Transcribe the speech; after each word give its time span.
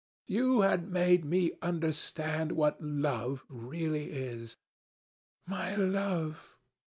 You 0.25 0.61
had 0.61 0.89
made 0.89 1.23
me 1.23 1.51
understand 1.61 2.53
what 2.53 2.81
love 2.81 3.45
really 3.49 4.11
is. 4.11 4.57
My 5.45 5.75
love! 5.75 6.55